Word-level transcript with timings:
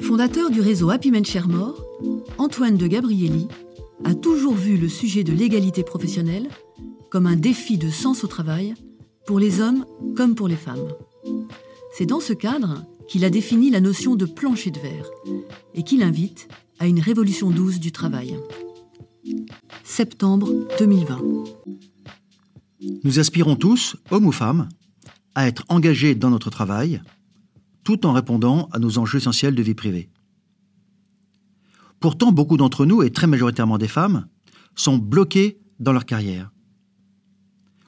Fondateur 0.00 0.50
du 0.50 0.60
réseau 0.60 0.90
Happy 0.90 1.10
Men 1.10 1.24
Share 1.24 1.48
More, 1.48 1.84
Antoine 2.38 2.76
de 2.76 2.86
Gabrielli 2.86 3.48
a 4.04 4.14
toujours 4.14 4.54
vu 4.54 4.76
le 4.76 4.88
sujet 4.88 5.24
de 5.24 5.32
l'égalité 5.32 5.82
professionnelle 5.82 6.48
comme 7.10 7.26
un 7.26 7.36
défi 7.36 7.78
de 7.78 7.90
sens 7.90 8.24
au 8.24 8.26
travail 8.26 8.74
pour 9.26 9.38
les 9.38 9.60
hommes 9.60 9.86
comme 10.16 10.34
pour 10.34 10.48
les 10.48 10.56
femmes. 10.56 10.88
C'est 11.94 12.06
dans 12.06 12.20
ce 12.20 12.32
cadre 12.32 12.84
qu'il 13.08 13.24
a 13.24 13.30
défini 13.30 13.70
la 13.70 13.80
notion 13.80 14.16
de 14.16 14.26
plancher 14.26 14.70
de 14.70 14.80
verre 14.80 15.10
et 15.74 15.82
qu'il 15.82 16.02
invite 16.02 16.48
à 16.78 16.86
une 16.86 17.00
révolution 17.00 17.50
douce 17.50 17.78
du 17.78 17.92
travail. 17.92 18.36
Septembre 19.84 20.66
2020. 20.78 21.20
Nous 23.04 23.18
aspirons 23.18 23.56
tous, 23.56 23.96
hommes 24.10 24.26
ou 24.26 24.32
femmes, 24.32 24.68
à 25.34 25.46
être 25.46 25.64
engagés 25.68 26.14
dans 26.14 26.30
notre 26.30 26.50
travail, 26.50 27.00
tout 27.84 28.06
en 28.06 28.12
répondant 28.12 28.68
à 28.72 28.78
nos 28.78 28.98
enjeux 28.98 29.18
essentiels 29.18 29.54
de 29.54 29.62
vie 29.62 29.74
privée. 29.74 30.08
Pourtant, 32.00 32.32
beaucoup 32.32 32.56
d'entre 32.56 32.84
nous, 32.84 33.02
et 33.02 33.10
très 33.10 33.26
majoritairement 33.26 33.78
des 33.78 33.88
femmes, 33.88 34.26
sont 34.74 34.98
bloqués 34.98 35.58
dans 35.78 35.92
leur 35.92 36.04
carrière. 36.04 36.50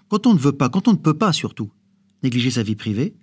Quand 0.08 0.26
on 0.26 0.34
ne 0.34 0.38
veut 0.38 0.52
pas, 0.52 0.68
quand 0.68 0.88
on 0.88 0.92
ne 0.92 0.98
peut 0.98 1.18
pas 1.18 1.32
surtout, 1.32 1.70
négliger 2.22 2.50
sa 2.50 2.62
vie 2.62 2.76
privée, 2.76 3.16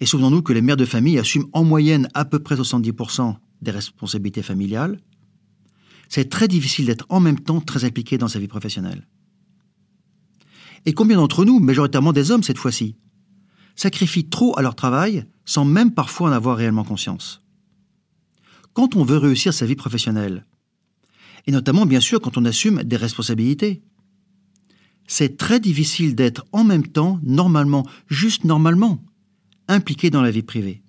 et 0.00 0.06
souvenons-nous 0.06 0.42
que 0.42 0.52
les 0.52 0.62
mères 0.62 0.76
de 0.76 0.84
famille 0.84 1.18
assument 1.18 1.48
en 1.52 1.64
moyenne 1.64 2.08
à 2.14 2.24
peu 2.24 2.38
près 2.38 2.56
70% 2.56 3.36
des 3.62 3.70
responsabilités 3.70 4.42
familiales, 4.42 5.00
c'est 6.08 6.28
très 6.28 6.48
difficile 6.48 6.86
d'être 6.86 7.06
en 7.08 7.20
même 7.20 7.38
temps 7.38 7.60
très 7.60 7.84
impliqué 7.84 8.18
dans 8.18 8.28
sa 8.28 8.38
vie 8.38 8.48
professionnelle. 8.48 9.06
Et 10.86 10.92
combien 10.92 11.16
d'entre 11.16 11.44
nous, 11.44 11.60
majoritairement 11.60 12.12
des 12.12 12.30
hommes 12.30 12.42
cette 12.42 12.58
fois-ci, 12.58 12.96
sacrifient 13.80 14.28
trop 14.28 14.58
à 14.58 14.62
leur 14.62 14.74
travail 14.74 15.24
sans 15.46 15.64
même 15.64 15.92
parfois 15.92 16.28
en 16.28 16.32
avoir 16.32 16.58
réellement 16.58 16.84
conscience 16.84 17.42
Quand 18.74 18.94
on 18.94 19.04
veut 19.04 19.16
réussir 19.16 19.54
sa 19.54 19.64
vie 19.64 19.74
professionnelle, 19.74 20.44
et 21.46 21.52
notamment 21.52 21.86
bien 21.86 22.00
sûr 22.00 22.20
quand 22.20 22.36
on 22.36 22.44
assume 22.44 22.82
des 22.82 22.98
responsabilités, 22.98 23.82
c'est 25.06 25.38
très 25.38 25.60
difficile 25.60 26.14
d'être 26.14 26.44
en 26.52 26.62
même 26.62 26.86
temps, 26.86 27.20
normalement, 27.22 27.86
juste 28.06 28.44
normalement, 28.44 29.02
impliqué 29.66 30.10
dans 30.10 30.22
la 30.22 30.30
vie 30.30 30.42
privée. 30.42 30.82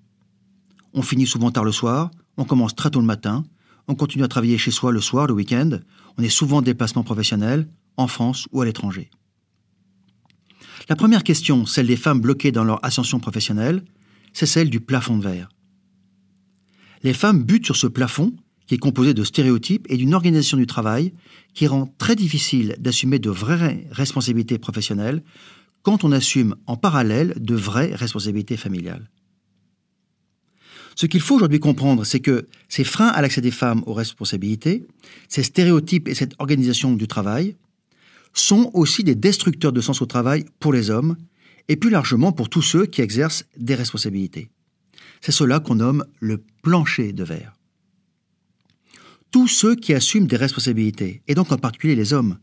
On 0.93 1.01
finit 1.01 1.25
souvent 1.25 1.49
tard 1.49 1.63
le 1.63 1.71
soir, 1.71 2.11
on 2.35 2.43
commence 2.43 2.75
très 2.75 2.91
tôt 2.91 2.99
le 2.99 3.05
matin, 3.05 3.45
on 3.87 3.95
continue 3.95 4.25
à 4.25 4.27
travailler 4.27 4.57
chez 4.57 4.71
soi 4.71 4.91
le 4.91 4.99
soir, 4.99 5.27
le 5.27 5.33
week-end, 5.33 5.79
on 6.17 6.23
est 6.23 6.29
souvent 6.29 6.57
en 6.57 6.61
déplacement 6.61 7.03
professionnel, 7.03 7.69
en 7.95 8.07
France 8.07 8.49
ou 8.51 8.61
à 8.61 8.65
l'étranger. 8.65 9.09
La 10.89 10.95
première 10.95 11.23
question, 11.23 11.65
celle 11.65 11.87
des 11.87 11.95
femmes 11.95 12.21
bloquées 12.21 12.51
dans 12.51 12.63
leur 12.63 12.83
ascension 12.85 13.19
professionnelle, 13.19 13.83
c'est 14.33 14.45
celle 14.45 14.69
du 14.69 14.79
plafond 14.79 15.17
de 15.17 15.23
verre. 15.23 15.49
Les 17.03 17.13
femmes 17.13 17.43
butent 17.43 17.65
sur 17.65 17.75
ce 17.75 17.87
plafond 17.87 18.33
qui 18.67 18.75
est 18.75 18.79
composé 18.79 19.13
de 19.13 19.23
stéréotypes 19.23 19.87
et 19.89 19.97
d'une 19.97 20.13
organisation 20.13 20.57
du 20.57 20.65
travail 20.65 21.13
qui 21.53 21.67
rend 21.67 21.93
très 21.97 22.15
difficile 22.15 22.75
d'assumer 22.79 23.19
de 23.19 23.29
vraies 23.29 23.87
responsabilités 23.91 24.57
professionnelles 24.57 25.23
quand 25.83 26.03
on 26.03 26.11
assume 26.11 26.55
en 26.67 26.77
parallèle 26.77 27.33
de 27.39 27.55
vraies 27.55 27.93
responsabilités 27.95 28.57
familiales. 28.57 29.09
Ce 30.95 31.05
qu'il 31.05 31.21
faut 31.21 31.35
aujourd'hui 31.35 31.59
comprendre, 31.59 32.03
c'est 32.05 32.19
que 32.19 32.47
ces 32.69 32.83
freins 32.83 33.07
à 33.07 33.21
l'accès 33.21 33.41
des 33.41 33.51
femmes 33.51 33.81
aux 33.85 33.93
responsabilités, 33.93 34.85
ces 35.27 35.43
stéréotypes 35.43 36.07
et 36.07 36.15
cette 36.15 36.35
organisation 36.39 36.93
du 36.93 37.07
travail 37.07 37.55
sont 38.33 38.71
aussi 38.73 39.03
des 39.03 39.15
destructeurs 39.15 39.73
de 39.73 39.81
sens 39.81 40.01
au 40.01 40.05
travail 40.05 40.45
pour 40.59 40.73
les 40.73 40.89
hommes 40.89 41.17
et 41.67 41.75
plus 41.75 41.89
largement 41.89 42.31
pour 42.31 42.49
tous 42.49 42.61
ceux 42.61 42.85
qui 42.85 43.01
exercent 43.01 43.45
des 43.57 43.75
responsabilités. 43.75 44.49
C'est 45.21 45.31
cela 45.31 45.59
qu'on 45.59 45.75
nomme 45.75 46.05
le 46.19 46.43
plancher 46.63 47.13
de 47.13 47.23
verre. 47.23 47.53
Tous 49.31 49.47
ceux 49.47 49.75
qui 49.75 49.93
assument 49.93 50.27
des 50.27 50.35
responsabilités, 50.35 51.21
et 51.27 51.35
donc 51.35 51.51
en 51.51 51.57
particulier 51.57 51.95
les 51.95 52.13
hommes, 52.13 52.37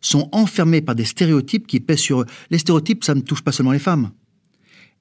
sont 0.00 0.28
enfermés 0.32 0.80
par 0.80 0.94
des 0.94 1.04
stéréotypes 1.04 1.66
qui 1.66 1.80
pèsent 1.80 2.00
sur 2.00 2.22
eux. 2.22 2.26
Les 2.50 2.58
stéréotypes, 2.58 3.04
ça 3.04 3.14
ne 3.14 3.20
touche 3.20 3.42
pas 3.42 3.52
seulement 3.52 3.72
les 3.72 3.78
femmes. 3.78 4.10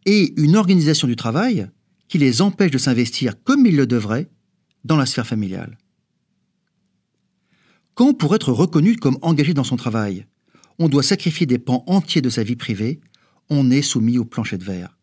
Et 0.06 0.34
une 0.40 0.56
organisation 0.56 1.08
du 1.08 1.16
travail 1.16 1.68
qui 2.08 2.18
les 2.18 2.42
empêche 2.42 2.72
de 2.72 2.78
s'investir 2.78 3.42
comme 3.44 3.66
ils 3.66 3.76
le 3.76 3.88
devraient 3.88 4.30
dans 4.84 4.98
la 4.98 5.06
sphère 5.06 5.28
familiale. 5.28 5.78
Quand, 7.94 8.14
pour 8.14 8.36
être 8.36 8.52
reconnu 8.52 8.96
comme 8.96 9.18
engagé 9.22 9.54
dans 9.54 9.64
son 9.64 9.76
travail, 9.76 10.26
on 10.80 10.90
doit 10.90 11.04
sacrifier 11.04 11.46
des 11.46 11.60
pans 11.60 11.84
entiers 11.88 12.22
de 12.22 12.30
sa 12.30 12.44
vie 12.44 12.56
privée, 12.56 13.02
on 13.50 13.70
est 13.70 13.82
soumis 13.82 14.18
au 14.18 14.26
plancher 14.26 14.58
de 14.58 14.64
verre. 14.64 14.98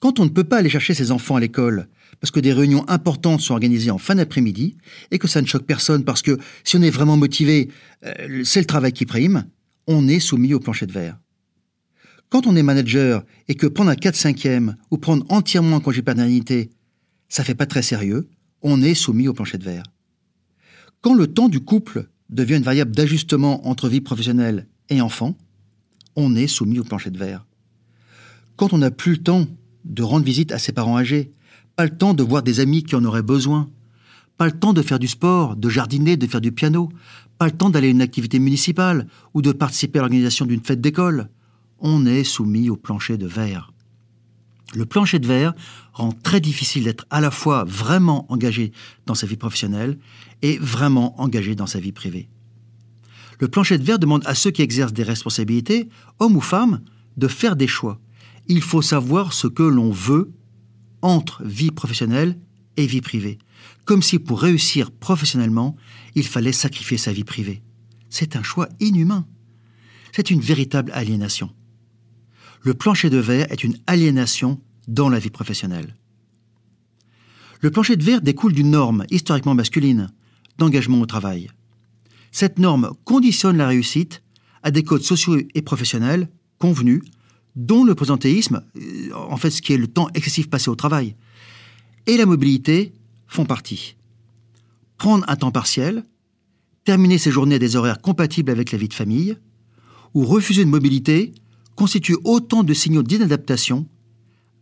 Quand 0.00 0.20
on 0.20 0.24
ne 0.24 0.30
peut 0.30 0.44
pas 0.44 0.58
aller 0.58 0.70
chercher 0.70 0.94
ses 0.94 1.10
enfants 1.10 1.36
à 1.36 1.40
l'école 1.40 1.88
parce 2.20 2.30
que 2.30 2.40
des 2.40 2.52
réunions 2.52 2.88
importantes 2.88 3.40
sont 3.40 3.54
organisées 3.54 3.90
en 3.90 3.98
fin 3.98 4.14
d'après-midi 4.14 4.76
et 5.10 5.18
que 5.18 5.26
ça 5.26 5.42
ne 5.42 5.46
choque 5.46 5.66
personne 5.66 6.04
parce 6.04 6.22
que 6.22 6.38
si 6.62 6.76
on 6.76 6.82
est 6.82 6.90
vraiment 6.90 7.16
motivé, 7.16 7.68
euh, 8.04 8.42
c'est 8.44 8.60
le 8.60 8.66
travail 8.66 8.92
qui 8.92 9.06
prime, 9.06 9.46
on 9.88 10.06
est 10.06 10.20
soumis 10.20 10.54
au 10.54 10.60
plancher 10.60 10.86
de 10.86 10.92
verre. 10.92 11.18
Quand 12.28 12.46
on 12.46 12.54
est 12.54 12.62
manager 12.62 13.24
et 13.48 13.54
que 13.54 13.66
prendre 13.66 13.90
un 13.90 13.94
4-5e 13.94 14.74
ou 14.90 14.98
prendre 14.98 15.24
entièrement 15.30 15.76
un 15.76 15.80
congé 15.80 16.02
paternité, 16.02 16.70
ça 17.28 17.42
fait 17.42 17.54
pas 17.54 17.66
très 17.66 17.82
sérieux, 17.82 18.28
on 18.62 18.82
est 18.82 18.94
soumis 18.94 19.28
au 19.28 19.32
plancher 19.32 19.58
de 19.58 19.64
verre. 19.64 19.84
Quand 21.00 21.14
le 21.14 21.28
temps 21.28 21.48
du 21.48 21.60
couple 21.60 22.08
devient 22.28 22.56
une 22.56 22.62
variable 22.62 22.94
d'ajustement 22.94 23.68
entre 23.68 23.88
vie 23.88 24.00
professionnelle 24.00 24.66
et 24.88 25.00
enfant, 25.00 25.36
on 26.16 26.34
est 26.34 26.48
soumis 26.48 26.80
au 26.80 26.84
plancher 26.84 27.10
de 27.10 27.18
verre. 27.18 27.46
Quand 28.56 28.72
on 28.72 28.78
n'a 28.78 28.90
plus 28.90 29.12
le 29.12 29.22
temps 29.22 29.46
de 29.84 30.02
rendre 30.02 30.24
visite 30.24 30.50
à 30.50 30.58
ses 30.58 30.72
parents 30.72 30.98
âgés, 30.98 31.32
pas 31.76 31.84
le 31.84 31.96
temps 31.96 32.14
de 32.14 32.24
voir 32.24 32.42
des 32.42 32.58
amis 32.58 32.82
qui 32.82 32.96
en 32.96 33.04
auraient 33.04 33.22
besoin, 33.22 33.70
pas 34.36 34.46
le 34.46 34.58
temps 34.58 34.72
de 34.72 34.82
faire 34.82 34.98
du 34.98 35.06
sport, 35.06 35.54
de 35.54 35.68
jardiner, 35.68 36.16
de 36.16 36.26
faire 36.26 36.40
du 36.40 36.50
piano, 36.50 36.88
pas 37.38 37.46
le 37.46 37.52
temps 37.52 37.70
d'aller 37.70 37.88
à 37.88 37.92
une 37.92 38.02
activité 38.02 38.40
municipale 38.40 39.06
ou 39.34 39.42
de 39.42 39.52
participer 39.52 40.00
à 40.00 40.02
l'organisation 40.02 40.46
d'une 40.46 40.64
fête 40.64 40.80
d'école, 40.80 41.28
on 41.78 42.06
est 42.06 42.24
soumis 42.24 42.70
au 42.70 42.76
plancher 42.76 43.16
de 43.16 43.26
verre. 43.26 43.72
Le 44.74 44.84
plancher 44.84 45.18
de 45.18 45.26
verre 45.26 45.54
rend 45.92 46.12
très 46.12 46.40
difficile 46.40 46.84
d'être 46.84 47.06
à 47.10 47.20
la 47.20 47.30
fois 47.30 47.64
vraiment 47.64 48.30
engagé 48.30 48.72
dans 49.06 49.14
sa 49.14 49.26
vie 49.26 49.36
professionnelle 49.36 49.98
et 50.42 50.58
vraiment 50.58 51.20
engagé 51.20 51.54
dans 51.54 51.66
sa 51.66 51.80
vie 51.80 51.92
privée. 51.92 52.28
Le 53.40 53.48
plancher 53.48 53.78
de 53.78 53.84
verre 53.84 53.98
demande 53.98 54.24
à 54.26 54.34
ceux 54.34 54.50
qui 54.50 54.62
exercent 54.62 54.92
des 54.92 55.04
responsabilités, 55.04 55.88
hommes 56.18 56.36
ou 56.36 56.40
femmes, 56.40 56.80
de 57.16 57.28
faire 57.28 57.56
des 57.56 57.66
choix. 57.66 58.00
Il 58.46 58.62
faut 58.62 58.82
savoir 58.82 59.32
ce 59.32 59.46
que 59.46 59.62
l'on 59.62 59.90
veut 59.90 60.32
entre 61.02 61.42
vie 61.44 61.70
professionnelle 61.70 62.38
et 62.76 62.86
vie 62.86 63.00
privée. 63.00 63.38
Comme 63.84 64.02
si 64.02 64.18
pour 64.18 64.40
réussir 64.40 64.90
professionnellement, 64.90 65.76
il 66.14 66.26
fallait 66.26 66.52
sacrifier 66.52 66.98
sa 66.98 67.12
vie 67.12 67.24
privée. 67.24 67.62
C'est 68.10 68.36
un 68.36 68.42
choix 68.42 68.68
inhumain. 68.80 69.26
C'est 70.12 70.30
une 70.30 70.40
véritable 70.40 70.92
aliénation 70.92 71.50
le 72.62 72.74
plancher 72.74 73.10
de 73.10 73.18
verre 73.18 73.50
est 73.52 73.64
une 73.64 73.76
aliénation 73.86 74.60
dans 74.86 75.08
la 75.08 75.18
vie 75.18 75.30
professionnelle. 75.30 75.94
Le 77.60 77.70
plancher 77.70 77.96
de 77.96 78.04
verre 78.04 78.22
découle 78.22 78.52
d'une 78.52 78.70
norme 78.70 79.04
historiquement 79.10 79.54
masculine 79.54 80.08
d'engagement 80.58 81.00
au 81.00 81.06
travail. 81.06 81.48
Cette 82.30 82.58
norme 82.58 82.92
conditionne 83.04 83.56
la 83.56 83.68
réussite 83.68 84.22
à 84.62 84.70
des 84.70 84.82
codes 84.82 85.02
sociaux 85.02 85.38
et 85.54 85.62
professionnels 85.62 86.28
convenus, 86.58 87.02
dont 87.56 87.84
le 87.84 87.94
présentéisme, 87.94 88.62
euh, 88.76 89.12
en 89.14 89.36
fait 89.36 89.50
ce 89.50 89.62
qui 89.62 89.72
est 89.72 89.78
le 89.78 89.88
temps 89.88 90.08
excessif 90.14 90.50
passé 90.50 90.68
au 90.68 90.74
travail, 90.74 91.16
et 92.06 92.16
la 92.16 92.26
mobilité 92.26 92.92
font 93.26 93.44
partie. 93.44 93.96
Prendre 94.96 95.24
un 95.28 95.36
temps 95.36 95.50
partiel, 95.50 96.04
terminer 96.84 97.18
ses 97.18 97.30
journées 97.30 97.56
à 97.56 97.58
des 97.58 97.76
horaires 97.76 98.00
compatibles 98.00 98.50
avec 98.50 98.72
la 98.72 98.78
vie 98.78 98.88
de 98.88 98.94
famille, 98.94 99.36
ou 100.14 100.24
refuser 100.24 100.62
une 100.62 100.70
mobilité 100.70 101.32
constituent 101.78 102.18
autant 102.24 102.64
de 102.64 102.74
signaux 102.74 103.04
d'inadaptation 103.04 103.86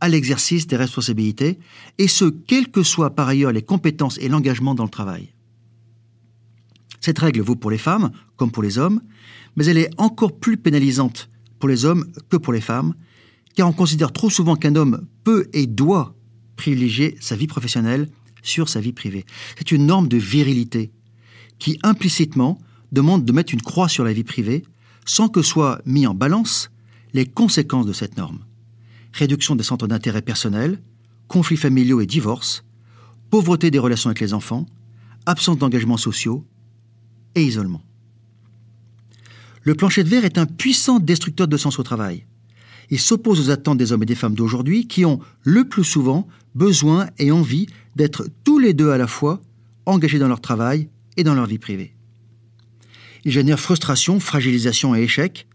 à 0.00 0.08
l'exercice 0.10 0.66
des 0.66 0.76
responsabilités, 0.76 1.58
et 1.96 2.08
ce, 2.08 2.26
quelles 2.26 2.70
que 2.70 2.82
soient 2.82 3.14
par 3.14 3.26
ailleurs 3.26 3.52
les 3.52 3.62
compétences 3.62 4.18
et 4.18 4.28
l'engagement 4.28 4.74
dans 4.74 4.84
le 4.84 4.90
travail. 4.90 5.32
Cette 7.00 7.18
règle 7.18 7.40
vaut 7.40 7.56
pour 7.56 7.70
les 7.70 7.78
femmes 7.78 8.10
comme 8.36 8.50
pour 8.50 8.62
les 8.62 8.76
hommes, 8.76 9.00
mais 9.56 9.64
elle 9.64 9.78
est 9.78 9.88
encore 9.96 10.36
plus 10.36 10.58
pénalisante 10.58 11.30
pour 11.58 11.70
les 11.70 11.86
hommes 11.86 12.04
que 12.28 12.36
pour 12.36 12.52
les 12.52 12.60
femmes, 12.60 12.92
car 13.54 13.66
on 13.66 13.72
considère 13.72 14.12
trop 14.12 14.28
souvent 14.28 14.54
qu'un 14.54 14.76
homme 14.76 15.06
peut 15.24 15.48
et 15.54 15.66
doit 15.66 16.14
privilégier 16.56 17.16
sa 17.22 17.34
vie 17.34 17.46
professionnelle 17.46 18.10
sur 18.42 18.68
sa 18.68 18.80
vie 18.80 18.92
privée. 18.92 19.24
C'est 19.56 19.72
une 19.72 19.86
norme 19.86 20.08
de 20.08 20.18
virilité 20.18 20.92
qui 21.58 21.78
implicitement 21.82 22.58
demande 22.92 23.24
de 23.24 23.32
mettre 23.32 23.54
une 23.54 23.62
croix 23.62 23.88
sur 23.88 24.04
la 24.04 24.12
vie 24.12 24.22
privée 24.22 24.64
sans 25.06 25.28
que 25.28 25.40
soient 25.40 25.80
mis 25.86 26.06
en 26.06 26.12
balance 26.12 26.70
les 27.16 27.24
conséquences 27.24 27.86
de 27.86 27.94
cette 27.94 28.18
norme. 28.18 28.40
Réduction 29.14 29.56
des 29.56 29.64
centres 29.64 29.88
d'intérêt 29.88 30.20
personnels, 30.20 30.82
conflits 31.28 31.56
familiaux 31.56 32.02
et 32.02 32.06
divorces, 32.06 32.62
pauvreté 33.30 33.70
des 33.70 33.78
relations 33.78 34.10
avec 34.10 34.20
les 34.20 34.34
enfants, 34.34 34.66
absence 35.24 35.56
d'engagements 35.56 35.96
sociaux 35.96 36.44
et 37.34 37.42
isolement. 37.42 37.82
Le 39.62 39.74
plancher 39.74 40.04
de 40.04 40.10
verre 40.10 40.26
est 40.26 40.36
un 40.36 40.44
puissant 40.44 41.00
destructeur 41.00 41.48
de 41.48 41.56
sens 41.56 41.78
au 41.78 41.82
travail. 41.82 42.26
Il 42.90 43.00
s'oppose 43.00 43.40
aux 43.40 43.50
attentes 43.50 43.78
des 43.78 43.92
hommes 43.92 44.02
et 44.02 44.12
des 44.12 44.14
femmes 44.14 44.34
d'aujourd'hui 44.34 44.86
qui 44.86 45.06
ont 45.06 45.18
le 45.42 45.66
plus 45.66 45.84
souvent 45.84 46.28
besoin 46.54 47.08
et 47.18 47.32
envie 47.32 47.66
d'être 47.96 48.28
tous 48.44 48.58
les 48.58 48.74
deux 48.74 48.90
à 48.90 48.98
la 48.98 49.06
fois 49.06 49.40
engagés 49.86 50.18
dans 50.18 50.28
leur 50.28 50.42
travail 50.42 50.90
et 51.16 51.24
dans 51.24 51.34
leur 51.34 51.46
vie 51.46 51.58
privée. 51.58 51.94
Il 53.24 53.32
génère 53.32 53.58
frustration, 53.58 54.20
fragilisation 54.20 54.94
et 54.94 55.00
échec 55.00 55.48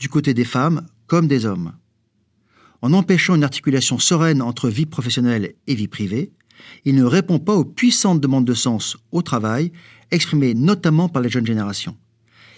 du 0.00 0.08
côté 0.08 0.34
des 0.34 0.44
femmes 0.44 0.84
comme 1.06 1.28
des 1.28 1.46
hommes. 1.46 1.72
En 2.82 2.92
empêchant 2.92 3.34
une 3.34 3.44
articulation 3.44 3.98
sereine 3.98 4.42
entre 4.42 4.68
vie 4.68 4.86
professionnelle 4.86 5.54
et 5.66 5.74
vie 5.74 5.88
privée, 5.88 6.32
il 6.84 6.94
ne 6.94 7.04
répond 7.04 7.38
pas 7.38 7.54
aux 7.54 7.64
puissantes 7.64 8.20
demandes 8.20 8.44
de 8.44 8.54
sens 8.54 8.96
au 9.12 9.22
travail 9.22 9.72
exprimées 10.10 10.54
notamment 10.54 11.08
par 11.08 11.22
les 11.22 11.28
jeunes 11.28 11.46
générations. 11.46 11.96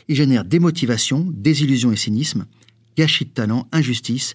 Il 0.09 0.17
génère 0.17 0.45
démotivation, 0.45 1.27
désillusion 1.31 1.93
et 1.93 1.97
cynisme, 1.97 2.47
gâchis 2.97 3.27
de 3.27 3.31
talent, 3.31 3.69
injustice 3.73 4.35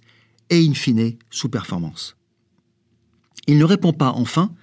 et, 0.49 0.65
in 0.65 0.73
fine, 0.73 1.13
sous-performance. 1.29 2.15
Il 3.47 3.57
ne 3.57 3.65
répond 3.65 3.93
pas, 3.93 4.11
enfin, 4.11 4.53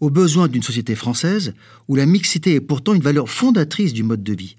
aux 0.00 0.10
besoins 0.10 0.48
d'une 0.48 0.62
société 0.62 0.94
française 0.94 1.54
où 1.88 1.94
la 1.94 2.06
mixité 2.06 2.54
est 2.54 2.60
pourtant 2.60 2.94
une 2.94 3.02
valeur 3.02 3.30
fondatrice 3.30 3.92
du 3.92 4.02
mode 4.02 4.22
de 4.22 4.34
vie 4.34 4.56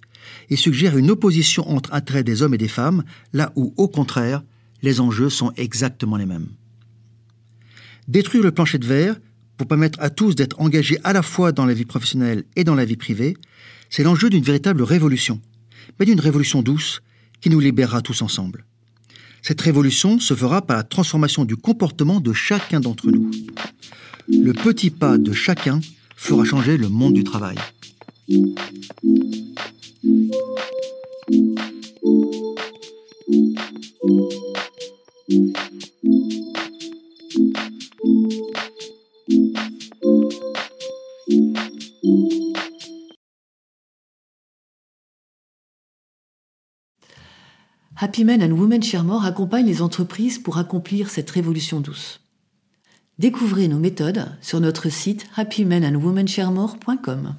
et 0.50 0.56
suggère 0.56 0.97
une 0.97 1.12
opposition 1.12 1.69
entre 1.69 1.94
intérêts 1.94 2.24
des 2.24 2.41
hommes 2.41 2.53
et 2.53 2.57
des 2.57 2.68
femmes, 2.68 3.03
là 3.33 3.51
où, 3.56 3.74
au 3.77 3.88
contraire, 3.88 4.44
les 4.81 5.00
enjeux 5.00 5.29
sont 5.29 5.51
exactement 5.57 6.18
les 6.18 6.25
mêmes. 6.25 6.47
Détruire 8.07 8.44
le 8.44 8.51
plancher 8.51 8.77
de 8.77 8.85
verre 8.85 9.15
pour 9.57 9.68
permettre 9.68 10.00
à 10.01 10.09
tous 10.09 10.35
d'être 10.35 10.59
engagés 10.62 11.00
à 11.03 11.13
la 11.13 11.21
fois 11.21 11.51
dans 11.51 11.65
la 11.65 11.74
vie 11.74 11.85
professionnelle 11.85 12.45
et 12.56 12.63
dans 12.63 12.75
la 12.75 12.85
vie 12.85 12.95
privée, 12.95 13.35
c'est 13.89 14.03
l'enjeu 14.03 14.29
d'une 14.29 14.44
véritable 14.44 14.83
révolution, 14.83 15.41
mais 16.00 16.06
d'une 16.06 16.19
révolution 16.19 16.62
douce 16.62 17.01
qui 17.41 17.50
nous 17.50 17.59
libérera 17.59 18.01
tous 18.01 18.21
ensemble. 18.21 18.65
Cette 19.41 19.62
révolution 19.62 20.19
se 20.19 20.33
fera 20.33 20.62
par 20.62 20.77
la 20.77 20.83
transformation 20.83 21.45
du 21.45 21.56
comportement 21.56 22.19
de 22.19 22.33
chacun 22.33 22.79
d'entre 22.79 23.12
nous. 23.12 23.31
Le 24.27 24.51
petit 24.51 24.89
pas 24.89 25.18
de 25.18 25.31
chacun 25.31 25.79
fera 26.15 26.44
changer 26.44 26.77
le 26.77 26.89
monde 26.89 27.13
du 27.13 27.24
travail. 27.24 27.56
Happy 48.00 48.24
Men 48.24 48.42
and 48.42 48.53
Women 48.53 48.81
Sharemore 48.81 49.25
accompagne 49.25 49.65
les 49.65 49.81
entreprises 49.81 50.39
pour 50.39 50.57
accomplir 50.57 51.10
cette 51.10 51.30
révolution 51.31 51.81
douce. 51.81 52.21
Découvrez 53.19 53.68
nos 53.68 53.80
méthodes 53.80 54.38
sur 54.42 54.62
notre 54.62 54.89
site 54.89 55.27
happymenandwomensharemore.com. 55.36 57.36